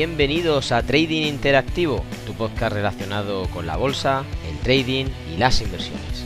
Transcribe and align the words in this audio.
bienvenidos 0.00 0.72
a 0.72 0.82
Trading 0.82 1.26
Interactivo, 1.26 2.06
tu 2.24 2.32
podcast 2.32 2.72
relacionado 2.72 3.46
con 3.50 3.66
la 3.66 3.76
bolsa, 3.76 4.24
el 4.50 4.56
trading 4.60 5.04
y 5.30 5.36
las 5.36 5.60
inversiones. 5.60 6.24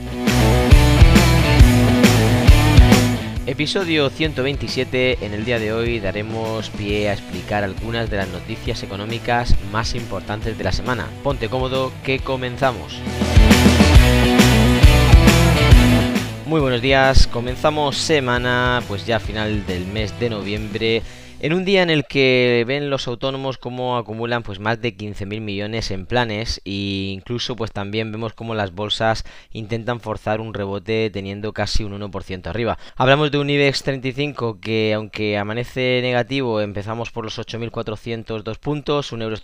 Episodio 3.47 4.11
127, 4.11 5.27
en 5.27 5.35
el 5.35 5.45
día 5.45 5.59
de 5.59 5.73
hoy 5.73 5.99
daremos 5.99 6.71
pie 6.71 7.09
a 7.09 7.15
explicar 7.15 7.65
algunas 7.65 8.09
de 8.11 8.19
las 8.19 8.29
noticias 8.29 8.81
económicas 8.85 9.57
más 9.73 9.97
importantes 9.97 10.57
de 10.57 10.63
la 10.63 10.71
semana. 10.71 11.09
Ponte 11.25 11.49
cómodo 11.49 11.91
que 12.05 12.21
comenzamos. 12.21 13.01
Muy 16.47 16.61
buenos 16.61 16.81
días, 16.81 17.27
comenzamos 17.27 17.97
semana, 17.97 18.85
pues 18.87 19.05
ya 19.05 19.19
final 19.19 19.67
del 19.67 19.85
mes 19.87 20.17
de 20.21 20.31
noviembre 20.31 21.03
en 21.45 21.53
un 21.53 21.67
día 21.67 21.83
en 21.83 21.91
el 21.91 22.07
que 22.07 22.65
ven 22.67 22.89
los 22.89 23.07
autónomos 23.07 23.59
cómo 23.59 23.99
acumulan 23.99 24.43
pues 24.43 24.61
más 24.61 24.81
de 24.81 24.97
15.000 24.97 25.43
millones 25.43 25.91
en 25.91 26.07
planes 26.07 26.63
e 26.65 27.11
incluso 27.13 27.55
pues 27.55 27.71
también 27.71 28.11
vemos 28.11 28.33
cómo 28.33 28.55
las 28.55 28.75
bolsas 28.75 29.25
intentan 29.53 30.01
forzar 30.01 30.41
un 30.41 30.55
rebote 30.55 31.11
teniendo 31.13 31.53
casi 31.53 31.85
un 31.85 32.01
1% 32.01 32.47
arriba. 32.47 32.79
Hablamos 32.97 33.31
de 33.31 33.37
un 33.37 33.51
IBEX 33.51 33.83
35 33.83 34.59
que 34.59 34.95
aunque 34.95 35.37
amanece 35.37 36.01
negativo 36.01 36.63
empezamos 36.63 37.11
por 37.11 37.25
los 37.25 37.39
8.402 37.39 38.57
puntos, 38.57 39.13
un 39.13 39.21
euro 39.21 39.37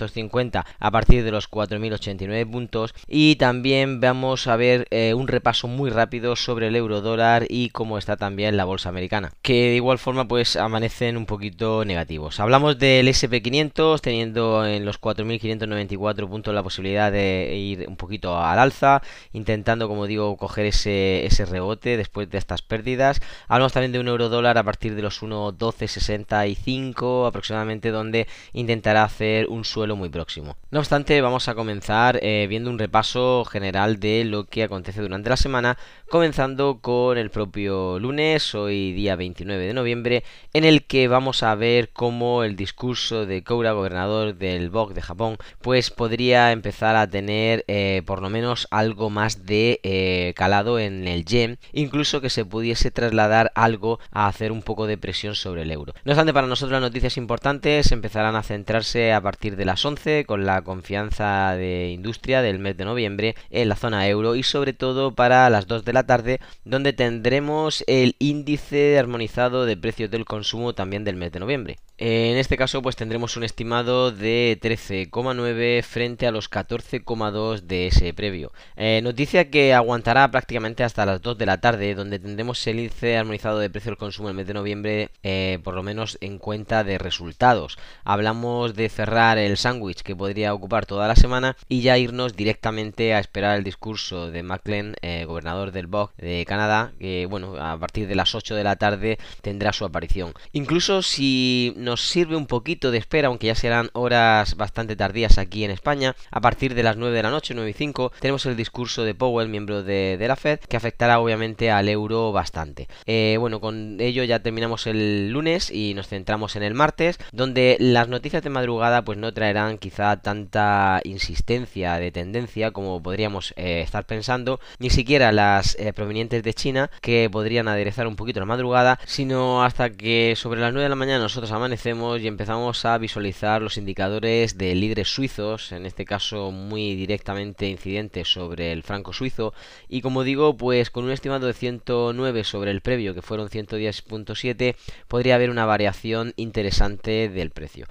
a 0.78 0.90
partir 0.90 1.23
de 1.23 1.30
los 1.30 1.51
4.089 1.51 2.51
puntos 2.51 2.95
y 3.09 3.37
también 3.37 4.01
vamos 4.01 4.46
a 4.46 4.57
ver 4.57 4.87
eh, 4.90 5.12
un 5.12 5.29
repaso 5.29 5.68
muy 5.68 5.90
rápido 5.90 6.35
sobre 6.35 6.68
el 6.68 6.76
euro 6.76 7.02
dólar 7.02 7.45
y 7.51 7.68
cómo 7.68 7.98
está 7.98 8.16
también 8.16 8.57
la 8.57 8.64
bolsa 8.64 8.88
americana 8.88 9.32
que 9.42 9.68
de 9.68 9.76
igual 9.76 9.98
forma 9.98 10.26
pues 10.26 10.57
amanecen 10.57 11.18
un 11.18 11.26
poquito 11.26 11.85
negativos. 11.91 12.41
Hablamos 12.41 12.79
del 12.79 13.09
SP500 13.09 14.01
teniendo 14.01 14.66
en 14.66 14.85
los 14.85 15.01
4.594 15.01 16.29
puntos 16.29 16.55
la 16.55 16.63
posibilidad 16.63 17.10
de 17.10 17.57
ir 17.57 17.87
un 17.88 17.97
poquito 17.97 18.38
al 18.38 18.59
alza, 18.59 19.01
intentando, 19.32 19.88
como 19.88 20.07
digo, 20.07 20.37
coger 20.37 20.66
ese, 20.66 21.27
ese 21.27 21.45
rebote 21.45 21.97
después 21.97 22.30
de 22.30 22.38
estas 22.38 22.63
pérdidas. 22.63 23.21
Hablamos 23.49 23.73
también 23.73 23.93
de 23.93 24.01
un 24.01 24.09
euro 24.09 24.29
dólar 24.29 24.59
a 24.59 24.63
partir 24.63 24.95
de 24.95 25.02
los 25.02 25.23
1.1265 25.23 27.27
aproximadamente, 27.27 27.91
donde 27.91 28.27
intentará 28.52 29.04
hacer 29.04 29.49
un 29.49 29.65
suelo 29.65 29.97
muy 29.97 30.09
próximo. 30.09 30.57
No 30.71 30.79
obstante, 30.79 31.21
vamos 31.21 31.49
a 31.49 31.54
comenzar 31.54 32.21
eh, 32.23 32.47
viendo 32.49 32.71
un 32.71 32.79
repaso 32.79 33.45
general 33.45 33.99
de 33.99 34.25
lo 34.25 34.45
que 34.45 34.63
acontece 34.63 35.01
durante 35.01 35.30
la 35.30 35.37
semana, 35.37 35.77
comenzando 36.09 36.79
con 36.80 37.19
el 37.19 37.30
propio 37.30 37.99
lunes, 37.99 38.54
hoy 38.54 38.93
día 38.93 39.16
29 39.16 39.66
de 39.66 39.75
noviembre, 39.75 40.25
en 40.52 40.65
el 40.65 40.85
que 40.85 41.09
vamos 41.09 41.43
a 41.43 41.54
ver 41.54 41.70
cómo 41.93 42.45
el 42.45 42.57
discurso 42.57 43.26
de 43.26 43.43
Koura, 43.43 43.73
gobernador 43.73 44.35
del 44.35 44.71
BOC 44.71 44.95
de 44.95 45.02
Japón, 45.02 45.37
pues 45.60 45.90
podría 45.90 46.52
empezar 46.52 46.96
a 46.96 47.09
tener 47.09 47.65
eh, 47.68 48.02
por 48.07 48.23
lo 48.23 48.30
menos 48.30 48.66
algo 48.71 49.10
más 49.10 49.46
de 49.46 49.80
eh, 49.82 50.32
calado 50.37 50.79
en 50.79 51.07
el 51.07 51.24
yen, 51.24 51.59
incluso 51.73 52.21
que 52.21 52.30
se 52.30 52.45
pudiese 52.45 52.91
trasladar 52.91 53.52
algo 53.54 54.01
a 54.10 54.26
hacer 54.26 54.52
un 54.52 54.63
poco 54.63 54.87
de 54.87 54.98
presión 54.98 55.35
sobre 55.35 55.63
el 55.63 55.71
euro. 55.71 55.95
No 56.04 56.13
obstante, 56.13 56.32
para 56.32 56.46
nosotros 56.46 56.73
las 56.73 56.80
noticias 56.80 57.16
importantes 57.16 57.93
empezarán 57.93 58.37
a 58.37 58.43
centrarse 58.43 59.13
a 59.13 59.21
partir 59.21 59.57
de 59.57 59.65
las 59.65 59.85
11 59.85 60.24
con 60.24 60.46
la 60.46 60.63
confianza 60.63 61.54
de 61.57 61.91
industria 61.91 62.43
del 62.43 62.59
mes 62.59 62.76
de 62.76 62.85
noviembre 62.85 63.35
en 63.51 63.68
la 63.68 63.76
zona 63.76 64.09
euro 64.09 64.34
y 64.34 64.43
sobre 64.43 64.72
todo 64.72 65.15
para 65.15 65.48
las 65.50 65.66
2 65.66 65.84
de 65.84 65.93
la 65.93 66.06
tarde 66.06 66.41
donde 66.65 66.93
tendremos 66.93 67.84
el 67.87 68.16
índice 68.19 68.98
armonizado 68.98 69.64
de 69.64 69.76
precios 69.76 70.10
del 70.10 70.25
consumo 70.25 70.75
también 70.75 71.04
del 71.04 71.16
mes 71.16 71.32
de 71.32 71.41
noviembre. 71.41 71.59
En 72.03 72.38
este 72.38 72.56
caso 72.56 72.81
pues 72.81 72.97
tendremos 72.97 73.37
un 73.37 73.44
estimado 73.44 74.10
de 74.10 74.59
13,9 74.62 75.82
frente 75.82 76.26
a 76.26 76.31
los 76.31 76.50
14,2 76.50 77.60
de 77.60 77.88
ese 77.88 78.15
previo. 78.15 78.53
Eh, 78.76 79.00
noticia 79.03 79.50
que 79.50 79.75
aguantará 79.75 80.31
prácticamente 80.31 80.82
hasta 80.82 81.04
las 81.04 81.20
2 81.20 81.37
de 81.37 81.44
la 81.44 81.60
tarde 81.60 81.94
donde 81.94 82.19
tendremos 82.19 82.66
el 82.66 82.78
índice 82.78 83.19
armonizado 83.19 83.59
de 83.59 83.69
precio 83.69 83.91
del 83.91 83.99
consumo 83.99 84.31
el 84.31 84.34
mes 84.34 84.47
de 84.47 84.54
noviembre 84.54 85.10
eh, 85.22 85.59
por 85.62 85.75
lo 85.75 85.82
menos 85.82 86.16
en 86.22 86.38
cuenta 86.38 86.84
de 86.84 86.97
resultados. 86.97 87.76
Hablamos 88.03 88.75
de 88.75 88.88
cerrar 88.88 89.37
el 89.37 89.59
sándwich 89.59 90.00
que 90.00 90.16
podría 90.16 90.54
ocupar 90.54 90.87
toda 90.87 91.06
la 91.06 91.16
semana 91.16 91.54
y 91.69 91.82
ya 91.82 91.99
irnos 91.99 92.34
directamente 92.34 93.12
a 93.12 93.19
esperar 93.19 93.59
el 93.59 93.65
discurso 93.65 94.31
de 94.31 94.43
Maclean, 94.43 94.94
eh, 95.03 95.26
gobernador 95.26 95.70
del 95.70 95.87
BOC 95.87 96.16
de 96.16 96.47
Canadá, 96.47 96.93
que 96.99 97.26
bueno, 97.26 97.56
a 97.56 97.78
partir 97.78 98.09
de 98.09 98.15
las 98.15 98.34
8 98.34 98.54
de 98.54 98.65
la 98.65 98.76
tarde 98.76 99.19
tendrá 99.43 99.75
su 99.75 99.84
aparición. 99.84 100.32
Incluso 100.53 101.03
si 101.03 101.50
nos 101.77 102.00
sirve 102.00 102.37
un 102.37 102.47
poquito 102.47 102.91
de 102.91 102.99
espera, 102.99 103.28
aunque 103.28 103.49
ya 103.49 103.55
serán 103.55 103.91
horas 103.93 104.56
bastante 104.56 104.97
tardías 104.97 105.38
aquí 105.38 105.65
en 105.65 105.71
España, 105.71 106.16
a 106.31 106.41
partir 106.41 106.75
de 106.75 106.83
las 106.83 106.97
9 106.97 107.15
de 107.16 107.22
la 107.22 107.31
noche, 107.31 107.55
9 107.55 107.71
y 107.71 107.75
5, 107.75 108.12
tenemos 108.21 108.47
el 108.47 108.56
discurso 108.56 109.05
de 109.05 109.15
Powell, 109.15 109.49
miembro 109.49 109.83
de, 109.83 110.25
la 110.27 110.37
Fed, 110.37 110.61
que 110.61 110.77
afectará 110.77 111.19
obviamente 111.19 111.71
al 111.71 111.88
euro 111.88 112.33
bastante. 112.33 112.88
Eh, 113.06 113.37
bueno, 113.38 113.61
con 113.61 114.00
ello 114.00 114.25
ya 114.25 114.41
terminamos 114.41 114.87
el 114.87 115.31
lunes 115.31 115.71
y 115.71 115.94
nos 115.94 116.09
centramos 116.09 116.56
en 116.56 116.62
el 116.62 116.75
martes, 116.75 117.19
donde 117.33 117.77
las 117.81 118.09
noticias 118.09 118.43
de 118.43 118.50
madrugada 118.50 119.03
pues 119.05 119.19
no 119.19 119.32
traerán 119.32 119.78
quizá 119.78 120.17
tanta 120.19 121.00
insistencia 121.05 121.94
de 121.94 122.12
tendencia 122.12 122.71
como 122.71 123.03
podríamos 123.03 123.55
eh, 123.56 123.81
estar 123.82 124.06
pensando, 124.06 124.61
ni 124.78 124.91
siquiera 124.91 125.32
las 125.32 125.77
eh, 125.78 125.93
provenientes 125.93 126.43
de 126.43 126.55
China, 126.55 126.91
que 127.00 127.28
podrían 127.31 127.69
aderezar 127.69 128.06
un 128.06 128.17
poquito 128.17 128.41
la 128.41 128.47
madrugada, 128.47 128.99
sino 129.06 129.65
hasta 129.65 129.91
que 129.91 130.34
sobre 130.37 130.61
las 130.61 130.72
9 130.72 130.84
de 130.84 130.88
la 130.88 130.97
mañana 130.97 131.19
nosotros 131.22 131.39
amanecemos 131.50 132.20
y 132.20 132.26
empezamos 132.26 132.84
a 132.84 132.98
visualizar 132.98 133.62
los 133.62 133.78
indicadores 133.78 134.58
de 134.58 134.74
líderes 134.74 135.08
suizos, 135.08 135.72
en 135.72 135.86
este 135.86 136.04
caso 136.04 136.50
muy 136.50 136.94
directamente 136.94 137.66
incidentes 137.66 138.30
sobre 138.30 138.72
el 138.72 138.82
franco 138.82 139.14
suizo, 139.14 139.54
y 139.88 140.02
como 140.02 140.22
digo, 140.22 140.56
pues 140.58 140.90
con 140.90 141.04
un 141.04 141.10
estimado 141.10 141.46
de 141.46 141.54
109 141.54 142.44
sobre 142.44 142.70
el 142.70 142.82
previo, 142.82 143.14
que 143.14 143.22
fueron 143.22 143.48
110.7, 143.48 144.76
podría 145.08 145.36
haber 145.36 145.48
una 145.48 145.64
variación 145.64 146.34
interesante 146.36 147.30
del 147.30 147.50
precio. 147.50 147.86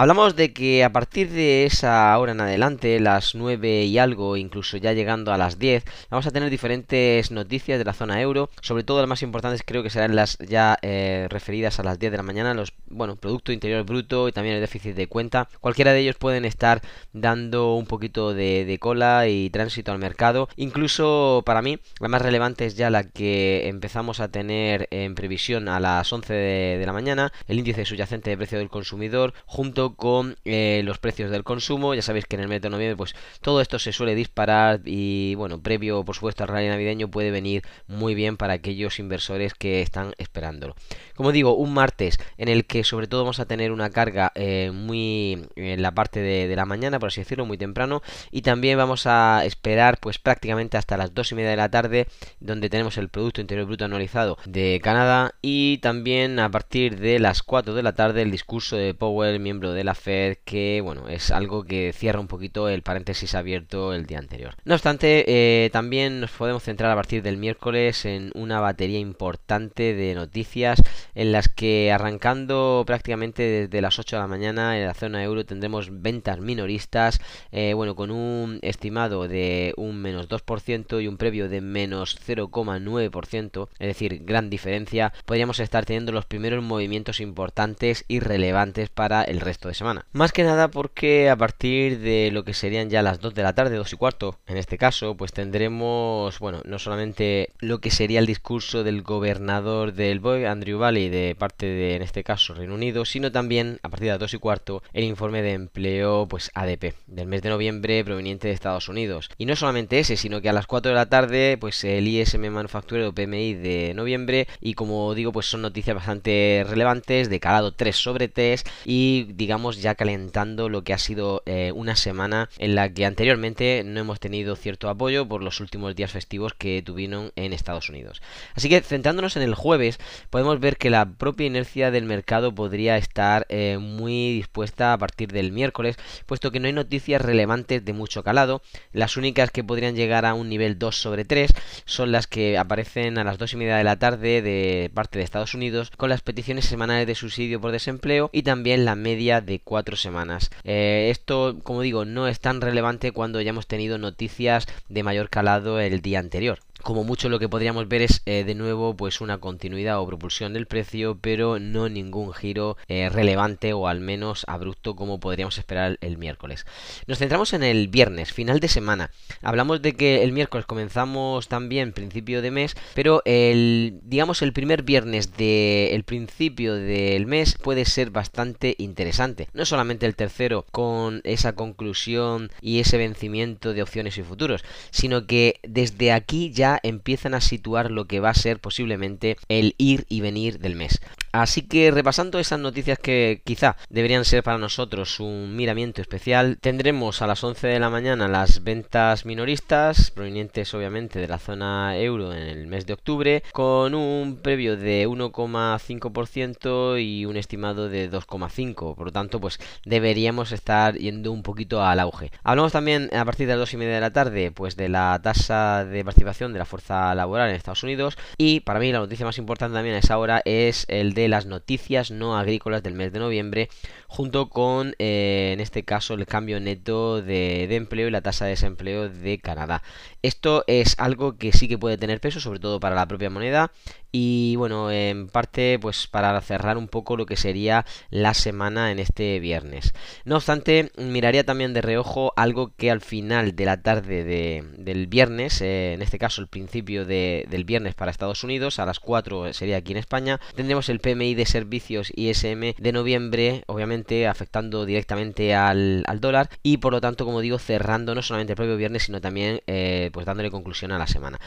Hablamos 0.00 0.34
de 0.34 0.54
que 0.54 0.82
a 0.82 0.92
partir 0.94 1.28
de 1.30 1.66
esa 1.66 2.18
hora 2.18 2.32
en 2.32 2.40
adelante, 2.40 2.98
las 3.00 3.34
9 3.34 3.84
y 3.84 3.98
algo, 3.98 4.38
incluso 4.38 4.78
ya 4.78 4.94
llegando 4.94 5.30
a 5.30 5.36
las 5.36 5.58
10, 5.58 5.84
vamos 6.08 6.26
a 6.26 6.30
tener 6.30 6.48
diferentes 6.48 7.30
noticias 7.30 7.78
de 7.78 7.84
la 7.84 7.92
zona 7.92 8.18
euro. 8.22 8.48
Sobre 8.62 8.82
todo 8.82 9.00
las 9.00 9.08
más 9.10 9.22
importantes 9.22 9.62
creo 9.62 9.82
que 9.82 9.90
serán 9.90 10.16
las 10.16 10.38
ya 10.38 10.78
eh, 10.80 11.26
referidas 11.28 11.80
a 11.80 11.82
las 11.82 11.98
10 11.98 12.12
de 12.12 12.16
la 12.16 12.22
mañana, 12.22 12.54
los 12.54 12.72
bueno, 12.88 13.16
Producto 13.16 13.52
Interior 13.52 13.84
Bruto 13.84 14.26
y 14.26 14.32
también 14.32 14.54
el 14.54 14.62
déficit 14.62 14.96
de 14.96 15.06
cuenta. 15.06 15.50
Cualquiera 15.60 15.92
de 15.92 16.00
ellos 16.00 16.16
pueden 16.16 16.46
estar 16.46 16.80
dando 17.12 17.74
un 17.74 17.84
poquito 17.84 18.32
de, 18.32 18.78
cola 18.80 19.28
y 19.28 19.50
tránsito 19.50 19.92
al 19.92 19.98
mercado. 19.98 20.48
Incluso 20.56 21.42
para 21.44 21.60
mí, 21.60 21.78
la 21.98 22.08
más 22.08 22.22
relevante 22.22 22.64
es 22.64 22.74
ya 22.74 22.88
la 22.88 23.04
que 23.04 23.68
empezamos 23.68 24.20
a 24.20 24.28
tener 24.28 24.88
en 24.90 25.14
previsión 25.14 25.68
a 25.68 25.78
las 25.78 26.10
11 26.10 26.32
de, 26.32 26.86
la 26.86 26.94
mañana, 26.94 27.34
el 27.48 27.58
índice 27.58 27.84
subyacente 27.84 28.30
de 28.30 28.38
precio 28.38 28.56
del 28.56 28.70
consumidor, 28.70 29.34
junto 29.44 29.89
con 29.96 30.36
eh, 30.44 30.82
los 30.84 30.98
precios 30.98 31.30
del 31.30 31.44
consumo. 31.44 31.94
Ya 31.94 32.02
sabéis 32.02 32.26
que 32.26 32.36
en 32.36 32.42
el 32.42 32.48
mes 32.48 32.62
de 32.62 32.70
noviembre 32.70 32.96
pues 32.96 33.14
todo 33.40 33.60
esto 33.60 33.78
se 33.78 33.92
suele 33.92 34.14
disparar 34.14 34.80
y 34.84 35.34
bueno, 35.34 35.60
previo 35.62 36.04
por 36.04 36.14
supuesto 36.14 36.44
al 36.44 36.48
rally 36.48 36.68
navideño 36.68 37.10
puede 37.10 37.30
venir 37.30 37.62
muy 37.86 38.14
bien 38.14 38.36
para 38.36 38.54
aquellos 38.54 38.98
inversores 38.98 39.54
que 39.54 39.82
están 39.82 40.14
esperándolo. 40.18 40.74
Como 41.14 41.32
digo, 41.32 41.54
un 41.54 41.74
martes 41.74 42.18
en 42.38 42.48
el 42.48 42.64
que 42.64 42.84
sobre 42.84 43.06
todo 43.06 43.22
vamos 43.22 43.40
a 43.40 43.46
tener 43.46 43.72
una 43.72 43.90
carga 43.90 44.32
eh, 44.34 44.70
muy 44.72 45.46
en 45.56 45.82
la 45.82 45.92
parte 45.92 46.20
de, 46.20 46.56
la 46.56 46.64
mañana, 46.64 46.98
por 46.98 47.08
así 47.08 47.20
decirlo, 47.20 47.46
muy 47.46 47.58
temprano 47.58 48.02
y 48.30 48.42
también 48.42 48.78
vamos 48.78 49.06
a 49.06 49.44
esperar 49.44 49.98
pues 50.00 50.18
prácticamente 50.18 50.76
hasta 50.76 50.96
las 50.96 51.14
2 51.14 51.32
y 51.32 51.34
media 51.36 51.50
de 51.50 51.56
la 51.56 51.70
tarde 51.70 52.06
donde 52.40 52.68
tenemos 52.68 52.98
el 52.98 53.08
Producto 53.08 53.40
Interior 53.40 53.66
Bruto 53.66 53.84
anualizado 53.84 54.38
de 54.46 54.80
Canadá 54.82 55.34
y 55.42 55.78
también 55.78 56.38
a 56.38 56.50
partir 56.50 56.98
de 56.98 57.18
las 57.18 57.42
4 57.42 57.74
de 57.74 57.82
la 57.82 57.94
tarde 57.94 58.22
el 58.22 58.30
discurso 58.30 58.76
de 58.76 58.94
Powell, 58.94 59.40
miembro 59.40 59.69
de 59.72 59.84
la 59.84 59.94
Fed 59.94 60.38
que, 60.44 60.80
bueno, 60.82 61.08
es 61.08 61.30
algo 61.30 61.64
que 61.64 61.92
cierra 61.92 62.20
un 62.20 62.28
poquito 62.28 62.68
el 62.68 62.82
paréntesis 62.82 63.34
abierto 63.34 63.94
el 63.94 64.06
día 64.06 64.18
anterior. 64.18 64.54
No 64.64 64.74
obstante, 64.74 65.24
eh, 65.26 65.70
también 65.70 66.20
nos 66.20 66.30
podemos 66.30 66.62
centrar 66.62 66.90
a 66.90 66.96
partir 66.96 67.22
del 67.22 67.36
miércoles 67.36 68.04
en 68.04 68.30
una 68.34 68.60
batería 68.60 68.98
importante 68.98 69.94
de 69.94 70.14
noticias 70.14 70.82
en 71.14 71.32
las 71.32 71.48
que 71.48 71.92
arrancando 71.92 72.84
prácticamente 72.86 73.42
desde 73.42 73.80
las 73.80 73.98
8 73.98 74.16
de 74.16 74.22
la 74.22 74.28
mañana 74.28 74.78
en 74.78 74.86
la 74.86 74.94
zona 74.94 75.22
euro 75.22 75.44
tendremos 75.44 76.02
ventas 76.02 76.40
minoristas, 76.40 77.20
eh, 77.52 77.74
bueno, 77.74 77.94
con 77.94 78.10
un 78.10 78.58
estimado 78.62 79.28
de 79.28 79.74
un 79.76 80.00
menos 80.00 80.28
2% 80.28 81.02
y 81.02 81.06
un 81.06 81.16
previo 81.16 81.48
de 81.48 81.60
menos 81.60 82.18
0,9%, 82.26 83.68
es 83.78 83.86
decir, 83.86 84.24
gran 84.24 84.50
diferencia, 84.50 85.12
podríamos 85.26 85.60
estar 85.60 85.84
teniendo 85.84 86.12
los 86.12 86.26
primeros 86.26 86.62
movimientos 86.62 87.20
importantes 87.20 88.04
y 88.08 88.20
relevantes 88.20 88.88
para 88.88 89.22
el 89.22 89.40
resto 89.40 89.59
de 89.68 89.74
semana. 89.74 90.06
Más 90.12 90.32
que 90.32 90.44
nada 90.44 90.68
porque 90.68 91.30
a 91.30 91.36
partir 91.36 91.98
de 92.00 92.30
lo 92.32 92.44
que 92.44 92.54
serían 92.54 92.90
ya 92.90 93.02
las 93.02 93.20
2 93.20 93.34
de 93.34 93.42
la 93.42 93.54
tarde, 93.54 93.76
2 93.76 93.92
y 93.92 93.96
cuarto, 93.96 94.38
en 94.46 94.56
este 94.56 94.78
caso, 94.78 95.16
pues 95.16 95.32
tendremos, 95.32 96.38
bueno, 96.38 96.62
no 96.64 96.78
solamente 96.78 97.50
lo 97.58 97.80
que 97.80 97.90
sería 97.90 98.20
el 98.20 98.26
discurso 98.26 98.84
del 98.84 99.02
gobernador 99.02 99.92
del 99.92 100.20
BOE, 100.20 100.46
Andrew 100.46 100.78
Valley, 100.78 101.08
de 101.08 101.34
parte 101.38 101.66
de, 101.66 101.96
en 101.96 102.02
este 102.02 102.24
caso, 102.24 102.54
Reino 102.54 102.74
Unido, 102.74 103.04
sino 103.04 103.32
también, 103.32 103.78
a 103.82 103.88
partir 103.88 104.06
de 104.06 104.12
las 104.12 104.20
2 104.20 104.34
y 104.34 104.38
cuarto, 104.38 104.82
el 104.92 105.04
informe 105.04 105.42
de 105.42 105.52
empleo, 105.52 106.26
pues 106.28 106.50
ADP, 106.54 106.94
del 107.06 107.26
mes 107.26 107.42
de 107.42 107.50
noviembre 107.50 108.04
proveniente 108.04 108.48
de 108.48 108.54
Estados 108.54 108.88
Unidos. 108.88 109.30
Y 109.38 109.46
no 109.46 109.56
solamente 109.56 109.98
ese, 109.98 110.16
sino 110.16 110.40
que 110.40 110.48
a 110.48 110.52
las 110.52 110.66
4 110.66 110.90
de 110.90 110.94
la 110.94 111.08
tarde, 111.08 111.56
pues 111.60 111.84
el 111.84 112.08
ISM 112.08 112.50
manufacturero 112.50 113.14
PMI 113.14 113.54
de 113.54 113.92
noviembre, 113.94 114.48
y 114.60 114.74
como 114.74 115.14
digo, 115.14 115.32
pues 115.32 115.46
son 115.46 115.62
noticias 115.62 115.96
bastante 115.96 116.64
relevantes, 116.68 117.28
de 117.28 117.40
calado 117.40 117.72
3 117.72 117.96
sobre 117.96 118.28
3, 118.28 118.64
y 118.84 119.24
digamos 119.34 119.49
ya 119.80 119.94
calentando 119.94 120.68
lo 120.68 120.84
que 120.84 120.92
ha 120.92 120.98
sido 120.98 121.42
eh, 121.44 121.72
una 121.74 121.96
semana 121.96 122.48
en 122.58 122.74
la 122.74 122.92
que 122.92 123.04
anteriormente 123.04 123.82
no 123.84 124.00
hemos 124.00 124.20
tenido 124.20 124.54
cierto 124.54 124.88
apoyo 124.88 125.26
por 125.26 125.42
los 125.42 125.60
últimos 125.60 125.96
días 125.96 126.12
festivos 126.12 126.54
que 126.54 126.82
tuvieron 126.82 127.32
en 127.34 127.52
Estados 127.52 127.88
Unidos. 127.88 128.22
Así 128.54 128.68
que 128.68 128.80
centrándonos 128.80 129.36
en 129.36 129.42
el 129.42 129.54
jueves, 129.54 129.98
podemos 130.30 130.60
ver 130.60 130.76
que 130.76 130.90
la 130.90 131.04
propia 131.04 131.46
inercia 131.46 131.90
del 131.90 132.04
mercado 132.04 132.54
podría 132.54 132.96
estar 132.96 133.46
eh, 133.48 133.78
muy 133.80 134.34
dispuesta 134.34 134.92
a 134.92 134.98
partir 134.98 135.32
del 135.32 135.52
miércoles, 135.52 135.96
puesto 136.26 136.52
que 136.52 136.60
no 136.60 136.66
hay 136.66 136.72
noticias 136.72 137.20
relevantes 137.20 137.84
de 137.84 137.92
mucho 137.92 138.22
calado. 138.22 138.62
Las 138.92 139.16
únicas 139.16 139.50
que 139.50 139.64
podrían 139.64 139.96
llegar 139.96 140.26
a 140.26 140.34
un 140.34 140.48
nivel 140.48 140.78
2 140.78 140.96
sobre 140.96 141.24
3 141.24 141.52
son 141.84 142.12
las 142.12 142.26
que 142.26 142.56
aparecen 142.56 143.18
a 143.18 143.24
las 143.24 143.38
2 143.38 143.54
y 143.54 143.56
media 143.56 143.76
de 143.76 143.84
la 143.84 143.98
tarde 143.98 144.42
de 144.42 144.90
parte 144.94 145.18
de 145.18 145.24
Estados 145.24 145.54
Unidos 145.54 145.90
con 145.96 146.08
las 146.08 146.22
peticiones 146.22 146.66
semanales 146.66 147.06
de 147.06 147.14
subsidio 147.14 147.60
por 147.60 147.72
desempleo 147.72 148.30
y 148.32 148.42
también 148.42 148.84
la 148.84 148.94
media 148.94 149.39
de 149.40 149.60
4 149.60 149.96
semanas. 149.96 150.50
Eh, 150.64 151.08
esto, 151.10 151.58
como 151.62 151.82
digo, 151.82 152.04
no 152.04 152.28
es 152.28 152.40
tan 152.40 152.60
relevante 152.60 153.12
cuando 153.12 153.40
ya 153.40 153.50
hemos 153.50 153.66
tenido 153.66 153.98
noticias 153.98 154.66
de 154.88 155.02
mayor 155.02 155.30
calado 155.30 155.80
el 155.80 156.00
día 156.00 156.18
anterior 156.18 156.60
como 156.82 157.04
mucho 157.04 157.28
lo 157.28 157.38
que 157.38 157.48
podríamos 157.48 157.88
ver 157.88 158.02
es 158.02 158.22
eh, 158.26 158.44
de 158.44 158.54
nuevo 158.54 158.96
pues 158.96 159.20
una 159.20 159.38
continuidad 159.38 160.00
o 160.00 160.06
propulsión 160.06 160.52
del 160.52 160.66
precio 160.66 161.18
pero 161.20 161.58
no 161.58 161.88
ningún 161.88 162.32
giro 162.32 162.76
eh, 162.88 163.08
relevante 163.08 163.72
o 163.72 163.86
al 163.86 164.00
menos 164.00 164.44
abrupto 164.48 164.96
como 164.96 165.20
podríamos 165.20 165.58
esperar 165.58 165.98
el 166.00 166.18
miércoles. 166.18 166.66
Nos 167.06 167.18
centramos 167.18 167.52
en 167.52 167.62
el 167.62 167.88
viernes 167.88 168.32
final 168.32 168.60
de 168.60 168.68
semana. 168.68 169.10
Hablamos 169.42 169.82
de 169.82 169.94
que 169.94 170.22
el 170.22 170.32
miércoles 170.32 170.66
comenzamos 170.66 171.48
también 171.48 171.92
principio 171.92 172.42
de 172.42 172.50
mes 172.50 172.74
pero 172.94 173.22
el 173.24 174.00
digamos 174.02 174.42
el 174.42 174.52
primer 174.52 174.82
viernes 174.82 175.36
del 175.36 176.04
principio 176.04 176.74
del 176.74 177.26
mes 177.26 177.56
puede 177.60 177.84
ser 177.84 178.10
bastante 178.10 178.74
interesante. 178.78 179.48
No 179.52 179.64
solamente 179.64 180.06
el 180.06 180.16
tercero 180.16 180.66
con 180.70 181.20
esa 181.24 181.54
conclusión 181.54 182.50
y 182.60 182.80
ese 182.80 182.96
vencimiento 182.96 183.72
de 183.72 183.82
opciones 183.82 184.18
y 184.18 184.22
futuros 184.22 184.64
sino 184.90 185.26
que 185.26 185.60
desde 185.62 186.12
aquí 186.12 186.50
ya 186.50 186.69
empiezan 186.82 187.34
a 187.34 187.40
situar 187.40 187.90
lo 187.90 188.06
que 188.06 188.20
va 188.20 188.30
a 188.30 188.34
ser 188.34 188.60
posiblemente 188.60 189.36
el 189.48 189.74
ir 189.78 190.06
y 190.08 190.20
venir 190.20 190.58
del 190.58 190.76
mes. 190.76 191.00
Así 191.32 191.62
que 191.62 191.90
repasando 191.92 192.38
esas 192.40 192.58
noticias 192.58 192.98
que 192.98 193.40
quizá 193.44 193.76
deberían 193.88 194.24
ser 194.24 194.42
para 194.42 194.58
nosotros 194.58 195.20
un 195.20 195.54
miramiento 195.54 196.02
especial, 196.02 196.58
tendremos 196.60 197.22
a 197.22 197.28
las 197.28 197.44
11 197.44 197.68
de 197.68 197.78
la 197.78 197.88
mañana 197.88 198.26
las 198.26 198.64
ventas 198.64 199.24
minoristas, 199.24 200.10
provenientes 200.10 200.74
obviamente 200.74 201.20
de 201.20 201.28
la 201.28 201.38
zona 201.38 201.96
euro 201.98 202.32
en 202.32 202.42
el 202.42 202.66
mes 202.66 202.84
de 202.86 202.94
octubre, 202.94 203.44
con 203.52 203.94
un 203.94 204.40
previo 204.42 204.76
de 204.76 205.06
1,5% 205.06 207.00
y 207.00 207.26
un 207.26 207.36
estimado 207.36 207.88
de 207.88 208.10
2,5%. 208.10 208.96
Por 208.96 209.06
lo 209.06 209.12
tanto, 209.12 209.40
pues 209.40 209.60
deberíamos 209.84 210.52
estar 210.52 210.96
yendo 210.96 211.30
un 211.32 211.42
poquito 211.42 211.82
al 211.82 212.00
auge. 212.00 212.32
Hablamos 212.42 212.72
también 212.72 213.08
a 213.14 213.24
partir 213.24 213.46
de 213.46 213.52
las 213.54 213.60
2 213.60 213.74
y 213.74 213.76
media 213.76 213.94
de 213.94 214.00
la 214.00 214.12
tarde, 214.12 214.50
pues 214.50 214.76
de 214.76 214.88
la 214.88 215.20
tasa 215.22 215.84
de 215.84 216.04
participación 216.04 216.52
de 216.52 216.58
la 216.60 216.64
fuerza 216.66 217.12
laboral 217.14 217.48
en 217.48 217.56
Estados 217.56 217.82
Unidos. 217.82 218.16
Y 218.38 218.60
para 218.60 218.78
mí 218.78 218.92
la 218.92 219.00
noticia 219.00 219.26
más 219.26 219.38
importante 219.38 219.74
también 219.74 219.96
a 219.96 219.98
esa 219.98 220.18
hora 220.18 220.42
es 220.44 220.84
el 220.88 221.14
de 221.14 221.28
las 221.28 221.46
noticias 221.46 222.10
no 222.10 222.38
agrícolas 222.38 222.82
del 222.82 222.94
mes 222.94 223.12
de 223.12 223.18
noviembre, 223.18 223.68
junto 224.06 224.48
con, 224.48 224.94
eh, 224.98 225.50
en 225.52 225.60
este 225.60 225.84
caso, 225.84 226.14
el 226.14 226.26
cambio 226.26 226.60
neto 226.60 227.22
de, 227.22 227.66
de, 227.68 227.76
empleo 227.76 228.08
y 228.08 228.10
la 228.10 228.20
tasa 228.20 228.44
de 228.44 228.50
desempleo 228.50 229.08
de 229.08 229.38
Canadá. 229.38 229.82
Esto 230.22 230.64
es 230.66 230.94
algo 230.98 231.36
que 231.36 231.52
sí 231.52 231.68
que 231.68 231.78
puede 231.78 231.98
tener 231.98 232.20
peso, 232.20 232.40
sobre 232.40 232.58
todo 232.58 232.80
para 232.80 232.94
la 232.94 233.08
propia 233.08 233.30
moneda, 233.30 233.72
y 234.12 234.56
bueno, 234.56 234.90
en 234.90 235.28
parte, 235.28 235.78
pues 235.80 236.06
para 236.08 236.40
cerrar 236.40 236.76
un 236.76 236.88
poco 236.88 237.16
lo 237.16 237.26
que 237.26 237.36
sería 237.36 237.86
la 238.10 238.34
semana 238.34 238.90
en 238.90 238.98
este 238.98 239.38
viernes. 239.38 239.92
No 240.24 240.36
obstante, 240.36 240.90
miraría 240.96 241.44
también 241.44 241.74
de 241.74 241.82
reojo 241.82 242.32
algo 242.36 242.72
que 242.76 242.90
al 242.90 243.00
final 243.00 243.54
de 243.54 243.64
la 243.64 243.82
tarde 243.82 244.24
de, 244.24 244.64
del 244.78 245.06
viernes, 245.06 245.60
eh, 245.60 245.92
en 245.94 246.02
este 246.02 246.18
caso 246.18 246.40
el 246.40 246.48
principio 246.48 247.04
de, 247.04 247.46
del 247.48 247.64
viernes 247.64 247.94
para 247.94 248.10
Estados 248.10 248.42
Unidos, 248.42 248.78
a 248.78 248.86
las 248.86 248.98
4 248.98 249.52
sería 249.52 249.76
aquí 249.76 249.92
en 249.92 249.98
España, 249.98 250.40
tendremos 250.56 250.88
el 250.88 251.00
PMI 251.00 251.34
de 251.34 251.46
servicios 251.46 252.12
ISM 252.14 252.74
de 252.76 252.92
noviembre, 252.92 253.62
obviamente 253.66 254.26
afectando 254.26 254.86
directamente 254.86 255.54
al, 255.54 256.04
al 256.06 256.20
dólar 256.20 256.50
y 256.62 256.78
por 256.78 256.92
lo 256.92 257.00
tanto, 257.00 257.24
como 257.24 257.40
digo, 257.40 257.58
cerrando 257.58 258.14
no 258.14 258.22
solamente 258.22 258.52
el 258.52 258.56
propio 258.56 258.76
viernes, 258.76 259.04
sino 259.04 259.20
también 259.20 259.60
eh, 259.66 260.09
pues 260.10 260.26
dándole 260.26 260.50
conclusión 260.50 260.92
a 260.92 260.98
la 260.98 261.06
semana. 261.06 261.38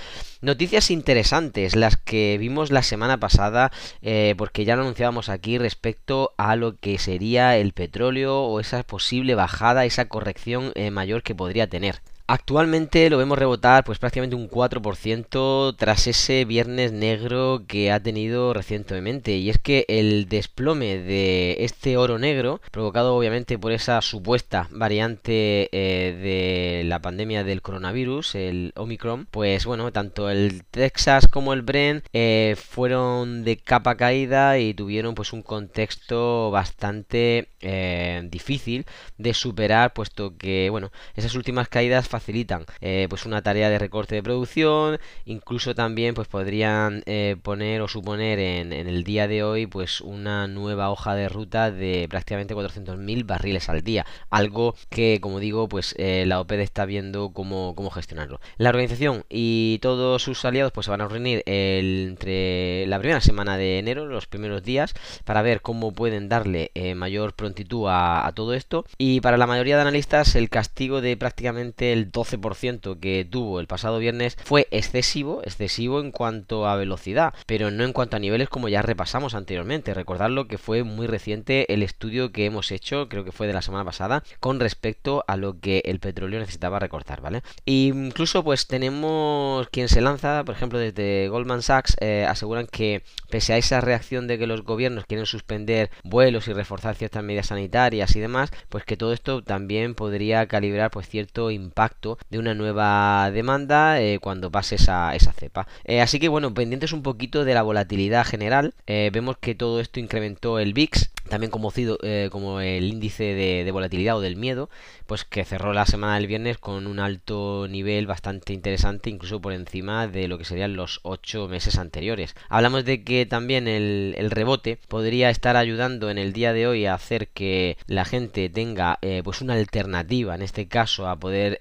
Noticias 0.42 0.92
interesantes, 0.92 1.76
las 1.76 1.98
que 1.98 2.38
vimos 2.40 2.72
la 2.72 2.84
semana 2.84 3.18
pasada, 3.18 3.72
eh, 4.02 4.36
porque 4.38 4.66
ya 4.66 4.76
lo 4.76 4.84
anunciábamos 4.84 5.30
aquí 5.30 5.58
respecto 5.58 6.34
a 6.38 6.56
lo 6.56 6.76
que 6.76 6.98
sería 6.98 7.58
el 7.58 7.74
petróleo 7.74 8.44
o 8.44 8.60
esa 8.60 8.84
posible 8.84 9.36
bajada, 9.36 9.86
esa 9.86 10.06
corrección 10.06 10.72
eh, 10.76 10.92
mayor 10.92 11.24
que 11.24 11.36
podría 11.36 11.68
tener. 11.68 12.02
Actualmente 12.26 13.10
lo 13.10 13.18
vemos 13.18 13.38
rebotar 13.38 13.84
pues 13.84 14.00
prácticamente 14.00 14.36
un 14.36 14.50
4% 14.50 15.76
tras 15.78 16.08
ese 16.08 16.46
viernes 16.46 16.94
negro 16.94 17.64
que 17.68 17.92
ha 17.92 18.00
tenido 18.00 18.54
recientemente. 18.54 19.36
Y 19.36 19.50
es 19.50 19.58
que 19.58 19.86
el 19.90 20.30
desplome 20.30 20.98
de 21.00 21.58
este 21.60 21.98
oro 21.98 22.20
negro 22.20 22.62
provocado 22.72 23.16
obviamente 23.16 23.60
por 23.60 23.74
esa 23.74 24.02
supuesta 24.02 24.68
variante 24.72 25.70
eh, 25.72 26.14
de 26.14 26.84
la 26.86 27.02
pandemia 27.02 27.44
del 27.44 27.62
coronavirus 27.62 28.36
el 28.36 28.74
Omicron 28.76 29.28
pues 29.30 29.66
bueno 29.66 29.92
tanto 29.92 30.30
el 30.30 30.64
Texas 30.66 31.28
como 31.28 31.54
el 31.54 31.62
Bren 31.62 32.04
eh, 32.14 32.56
fueron 32.58 33.44
de 33.44 33.58
capa 33.58 33.96
caída 33.96 34.60
y 34.60 34.74
tuvieron 34.74 35.16
pues 35.16 35.34
un 35.34 35.42
contexto 35.42 36.52
bastante 36.52 37.50
eh, 37.62 38.22
difícil 38.32 38.86
de 39.18 39.34
superar 39.34 39.94
puesto 39.94 40.38
que 40.38 40.70
bueno 40.70 40.92
esas 41.16 41.36
últimas 41.36 41.68
caídas 41.68 42.08
facilitan 42.14 42.66
eh, 42.80 43.08
pues 43.10 43.26
una 43.26 43.42
tarea 43.42 43.72
de 43.72 43.80
recorte 43.80 44.14
de 44.14 44.22
producción. 44.22 45.00
Incluso 45.26 45.74
también 45.74 46.14
pues 46.14 46.28
podrían 46.28 47.02
eh, 47.08 47.38
poner 47.42 47.82
o 47.82 47.88
suponer 47.88 48.38
en, 48.38 48.72
el 48.72 49.04
día 49.04 49.28
de 49.28 49.42
hoy 49.42 49.66
pues 49.66 50.00
una 50.00 50.48
nueva 50.48 50.92
hoja 50.92 51.16
de 51.16 51.28
ruta 51.28 51.72
de 51.72 52.06
prácticamente 52.08 52.54
400.000 52.54 53.26
barriles 53.26 53.68
al 53.68 53.82
día. 53.82 54.06
Algo 54.30 54.76
que 54.90 55.20
como 55.22 55.40
digo 55.40 55.68
pues 55.68 55.96
eh, 55.98 56.26
la 56.28 56.40
OPED 56.40 56.60
está 56.60 56.86
viendo 56.86 57.32
cómo, 57.34 57.74
cómo 57.76 57.90
gestionarlo. 57.90 58.40
La 58.58 58.70
organización 58.70 59.26
y 59.28 59.80
todos 59.82 60.22
sus 60.22 60.46
aliados 60.46 60.72
pues 60.72 60.86
se 60.86 60.92
van 60.92 61.02
a 61.02 61.08
reunir 61.08 61.42
entre 61.48 62.86
la 62.86 63.00
primera 63.00 63.22
semana 63.22 63.58
de 63.58 63.80
enero 63.80 64.06
los 64.06 64.28
primeros 64.28 64.62
días 64.62 64.94
para 65.26 65.42
ver 65.42 65.62
cómo 65.62 65.94
pueden 65.94 66.30
darle 66.30 66.72
mayor 66.96 67.34
prontitud 67.34 67.88
a, 67.88 68.28
a 68.28 68.32
todo 68.34 68.54
esto. 68.54 68.86
Y 69.00 69.22
para 69.22 69.38
la 69.38 69.48
mayoría 69.48 69.78
de 69.78 69.82
analistas 69.82 70.36
el 70.36 70.50
castigo 70.52 71.02
de 71.02 71.18
prácticamente 71.18 71.92
el 71.94 72.03
12% 72.12 73.00
que 73.00 73.28
tuvo 73.30 73.60
el 73.60 73.68
pasado 73.68 74.00
viernes 74.00 74.38
fue 74.44 74.68
excesivo, 74.72 75.42
excesivo 75.44 76.00
en 76.00 76.12
cuanto 76.12 76.68
a 76.68 76.76
velocidad, 76.76 77.34
pero 77.46 77.72
no 77.72 77.84
en 77.84 77.94
cuanto 77.94 78.18
a 78.18 78.20
niveles 78.20 78.50
como 78.50 78.70
ya 78.70 78.82
repasamos 78.82 79.36
anteriormente. 79.36 79.94
Recordadlo 79.94 80.48
que 80.48 80.58
fue 80.58 80.84
muy 80.84 81.08
reciente 81.08 81.72
el 81.74 81.84
estudio 81.84 82.32
que 82.32 82.46
hemos 82.46 82.72
hecho, 82.72 83.10
creo 83.10 83.24
que 83.24 83.32
fue 83.32 83.48
de 83.48 83.54
la 83.54 83.62
semana 83.62 83.86
pasada, 83.86 84.24
con 84.40 84.60
respecto 84.60 85.24
a 85.28 85.38
lo 85.38 85.60
que 85.60 85.82
el 85.86 86.00
petróleo 86.00 86.40
necesitaba 86.40 86.80
recortar, 86.80 87.22
¿vale? 87.22 87.42
incluso 87.66 88.44
pues 88.44 88.68
tenemos 88.68 89.68
quien 89.70 89.90
se 89.90 90.02
lanza, 90.02 90.44
por 90.44 90.56
ejemplo 90.56 90.80
desde 90.80 91.28
Goldman 91.30 91.62
Sachs, 91.62 91.96
eh, 92.00 92.26
aseguran 92.28 92.68
que 92.68 93.04
pese 93.30 93.54
a 93.54 93.58
esa 93.58 93.82
reacción 93.82 94.28
de 94.28 94.38
que 94.38 94.48
los 94.48 94.64
gobiernos 94.64 95.06
quieren 95.06 95.26
suspender 95.26 95.90
vuelos 96.04 96.48
y 96.48 96.54
reforzar 96.54 96.96
ciertas 96.96 97.24
medidas 97.24 97.48
sanitarias 97.48 98.16
y 98.16 98.20
demás, 98.20 98.52
pues 98.70 98.84
que 98.86 98.98
todo 98.98 99.14
esto 99.14 99.44
también 99.44 99.96
podría 99.96 100.48
calibrar 100.48 100.92
pues 100.92 101.08
cierto 101.08 101.52
impacto 101.52 101.93
de 102.30 102.40
una 102.40 102.54
nueva 102.54 103.30
demanda 103.32 104.02
eh, 104.02 104.20
cuando 104.20 104.52
pase 104.52 104.76
esa, 104.76 105.16
esa 105.16 105.34
cepa. 105.34 105.68
Eh, 105.84 106.02
así 106.02 106.20
que 106.20 106.28
bueno, 106.28 106.54
pendientes 106.54 106.94
un 106.94 107.04
poquito 107.04 107.46
de 107.46 107.54
la 107.54 107.62
volatilidad 107.62 108.26
general. 108.26 108.74
Eh, 108.88 109.10
vemos 109.14 109.38
que 109.38 109.56
todo 109.56 109.80
esto 109.80 110.00
incrementó 110.00 110.60
el 110.60 110.74
VIX 110.74 111.10
también 111.30 111.52
conocido 111.52 111.98
como 112.32 112.60
el 112.60 112.84
índice 112.84 113.24
de, 113.24 113.72
volatilidad 113.72 114.18
o 114.18 114.22
del 114.22 114.36
miedo, 114.36 114.70
pues 115.08 115.24
que 115.24 115.46
cerró 115.46 115.72
la 115.72 115.86
semana 115.86 116.16
del 116.16 116.28
viernes 116.28 116.58
con 116.58 116.86
un 116.86 117.00
alto 117.00 117.66
nivel 117.70 118.06
bastante 118.06 118.52
interesante, 118.52 119.10
incluso 119.10 119.40
por 119.40 119.54
encima 119.54 120.08
de 120.08 120.28
lo 120.28 120.38
que 120.38 120.44
serían 120.44 120.76
los 120.76 121.00
8 121.04 121.48
meses 121.48 121.78
anteriores. 121.78 122.36
Hablamos 122.50 122.84
de 122.84 123.04
que 123.06 123.26
también 123.26 123.70
el, 123.70 124.32
rebote 124.32 124.78
podría 124.90 125.30
estar 125.30 125.56
ayudando 125.56 126.10
en 126.10 126.18
el 126.18 126.34
día 126.34 126.52
de 126.52 126.68
hoy 126.68 126.86
a 126.86 126.94
hacer 126.94 127.30
que 127.30 127.78
la 127.88 128.04
gente 128.04 128.50
tenga 128.50 129.00
pues 129.24 129.42
una 129.42 129.54
alternativa, 129.54 130.36
en 130.36 130.42
este 130.42 130.68
caso 130.68 131.08
a 131.08 131.16
poder 131.16 131.58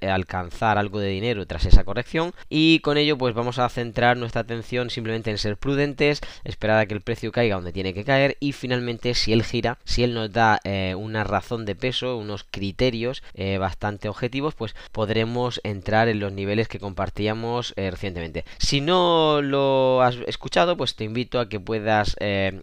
algo 0.60 1.00
de 1.00 1.08
dinero 1.08 1.46
tras 1.46 1.64
esa 1.66 1.84
corrección 1.84 2.32
y 2.48 2.80
con 2.80 2.96
ello 2.96 3.18
pues 3.18 3.34
vamos 3.34 3.58
a 3.58 3.68
centrar 3.68 4.16
nuestra 4.16 4.42
atención 4.42 4.90
simplemente 4.90 5.30
en 5.30 5.38
ser 5.38 5.56
prudentes, 5.56 6.20
esperar 6.44 6.78
a 6.78 6.86
que 6.86 6.94
el 6.94 7.00
precio 7.00 7.32
caiga 7.32 7.56
donde 7.56 7.72
tiene 7.72 7.94
que 7.94 8.04
caer 8.04 8.36
y 8.40 8.52
finalmente 8.52 9.14
si 9.14 9.32
el 9.32 9.44
gira, 9.44 9.78
si 9.84 10.04
él 10.04 10.14
nos 10.14 10.32
da 10.32 10.60
eh, 10.64 10.94
una 10.96 11.24
razón 11.24 11.64
de 11.64 11.74
peso, 11.74 12.16
unos 12.16 12.44
criterios 12.50 13.22
eh, 13.34 13.58
bastante 13.58 14.08
objetivos, 14.08 14.54
pues 14.54 14.74
podremos 14.92 15.60
entrar 15.64 16.08
en 16.08 16.20
los 16.20 16.32
niveles 16.32 16.68
que 16.68 16.78
compartíamos 16.78 17.74
eh, 17.76 17.90
recientemente. 17.90 18.44
Si 18.58 18.80
no 18.80 19.42
lo 19.42 20.02
has 20.02 20.16
escuchado, 20.26 20.76
pues 20.76 20.94
te 20.94 21.04
invito 21.04 21.40
a 21.40 21.48
que 21.48 21.60
puedas 21.60 22.16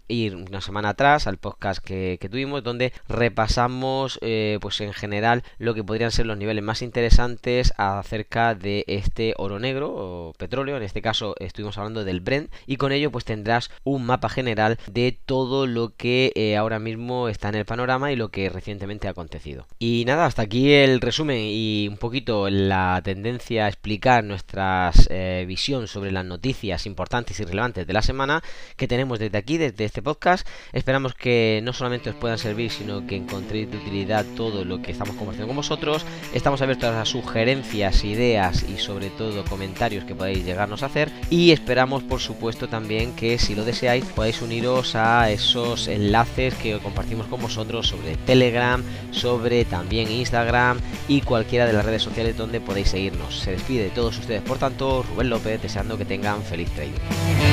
ir 0.08 0.36
una 0.36 0.60
semana 0.60 0.90
atrás 0.90 1.26
al 1.26 1.36
podcast 1.36 1.84
que, 1.84 2.18
tuvimos, 2.30 2.62
donde 2.62 2.92
repasamos 3.08 4.18
pues 4.60 4.80
en 4.80 4.92
general 4.92 5.42
lo 5.58 5.74
que 5.74 5.84
podrían 5.84 6.10
ser 6.10 6.26
los 6.26 6.38
niveles 6.38 6.62
más 6.62 6.82
interesantes 6.82 7.49
acerca 7.76 8.54
de 8.54 8.84
este 8.86 9.34
oro 9.36 9.58
negro 9.58 9.92
o 9.92 10.32
petróleo. 10.34 10.76
En 10.76 10.82
este 10.82 11.02
caso 11.02 11.34
estuvimos 11.38 11.78
hablando 11.78 12.04
del 12.04 12.20
Brent 12.20 12.52
y 12.66 12.76
con 12.76 12.92
ello 12.92 13.10
pues 13.10 13.24
tendrás 13.24 13.70
un 13.84 14.06
mapa 14.06 14.28
general 14.28 14.78
de 14.86 15.18
todo 15.24 15.66
lo 15.66 15.94
que 15.96 16.54
ahora 16.58 16.78
mismo 16.78 17.28
está 17.28 17.48
en 17.48 17.56
el 17.56 17.64
panorama 17.64 18.12
y 18.12 18.16
lo 18.16 18.28
que 18.30 18.48
recientemente 18.48 19.08
ha 19.08 19.12
acontecido. 19.12 19.66
Y 19.78 20.04
nada, 20.06 20.26
hasta 20.26 20.42
aquí 20.42 20.72
el 20.72 21.00
resumen 21.00 21.38
y 21.40 21.88
un 21.88 21.96
poquito 21.96 22.48
la 22.50 23.00
tendencia 23.04 23.66
a 23.66 23.68
explicar 23.68 24.24
nuestra 24.24 24.92
eh, 25.08 25.44
visión 25.46 25.88
sobre 25.88 26.10
las 26.10 26.24
noticias 26.24 26.86
importantes 26.86 27.40
y 27.40 27.44
relevantes 27.44 27.86
de 27.86 27.92
la 27.92 28.02
semana 28.02 28.42
que 28.76 28.88
tenemos 28.88 29.18
desde 29.18 29.38
aquí, 29.38 29.58
desde 29.58 29.84
este 29.84 30.02
podcast. 30.02 30.46
Esperamos 30.72 31.14
que 31.14 31.60
no 31.62 31.72
solamente 31.72 32.10
os 32.10 32.16
puedan 32.16 32.38
servir, 32.38 32.70
sino 32.70 33.06
que 33.06 33.16
encontréis 33.16 33.70
de 33.70 33.78
utilidad 33.78 34.24
todo 34.36 34.64
lo 34.64 34.82
que 34.82 34.92
estamos 34.92 35.16
compartiendo 35.16 35.48
con 35.48 35.56
vosotros. 35.56 36.04
Estamos 36.34 36.62
abiertos 36.62 36.90
a 36.90 37.04
sugerencias, 37.40 38.04
ideas 38.04 38.66
y 38.68 38.76
sobre 38.76 39.08
todo 39.08 39.46
comentarios 39.46 40.04
que 40.04 40.14
podáis 40.14 40.44
llegarnos 40.44 40.82
a 40.82 40.86
hacer. 40.86 41.10
Y 41.30 41.52
esperamos, 41.52 42.02
por 42.02 42.20
supuesto, 42.20 42.68
también 42.68 43.12
que 43.14 43.38
si 43.38 43.54
lo 43.54 43.64
deseáis 43.64 44.04
podáis 44.04 44.42
uniros 44.42 44.94
a 44.94 45.30
esos 45.30 45.88
enlaces 45.88 46.52
que 46.56 46.78
compartimos 46.80 47.28
con 47.28 47.40
vosotros 47.40 47.88
sobre 47.88 48.16
Telegram, 48.26 48.82
sobre 49.10 49.64
también 49.64 50.10
Instagram 50.10 50.80
y 51.08 51.22
cualquiera 51.22 51.64
de 51.64 51.72
las 51.72 51.86
redes 51.86 52.02
sociales 52.02 52.36
donde 52.36 52.60
podéis 52.60 52.90
seguirnos. 52.90 53.38
Se 53.38 53.52
despide 53.52 53.84
de 53.84 53.90
todos 53.90 54.18
ustedes, 54.18 54.42
por 54.42 54.58
tanto, 54.58 55.02
Rubén 55.02 55.30
López, 55.30 55.62
deseando 55.62 55.96
que 55.96 56.04
tengan 56.04 56.42
feliz 56.42 56.68
trading. 56.72 57.49